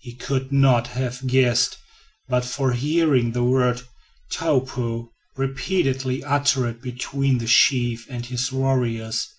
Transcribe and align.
He 0.00 0.12
could 0.14 0.52
not 0.52 0.88
have 0.88 1.26
guessed, 1.26 1.78
but 2.28 2.44
for 2.44 2.72
hearing 2.72 3.32
the 3.32 3.42
word 3.42 3.80
"Taupo" 4.30 5.12
repeatedly 5.34 6.22
uttered 6.22 6.82
between 6.82 7.38
the 7.38 7.46
chief 7.46 8.06
and 8.10 8.26
his 8.26 8.52
warriors. 8.52 9.30